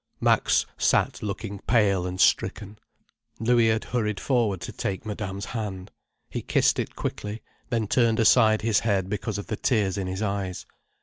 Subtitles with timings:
[0.19, 2.79] Max sat looking pale and stricken,
[3.39, 5.91] Louis had hurried forward to take Madame's hand.
[6.27, 10.23] He kissed it quickly, then turned aside his head because of the tears in his
[10.23, 10.65] eyes.